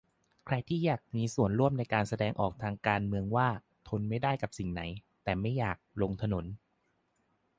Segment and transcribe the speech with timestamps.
[0.45, 3.47] ใครที่อยากมีส่วนร่วมในการแสดงออกทางการเมืองว่า
[3.87, 4.81] ทนไม่ได้กับสิ่งไหน
[5.23, 6.45] แต่ไม่อยาก "ลงถนน"